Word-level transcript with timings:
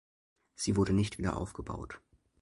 Sie 0.55 0.77
wurde 0.77 0.93
nicht 0.93 1.19
wieder 1.19 1.37
aufgebaut. 1.37 2.01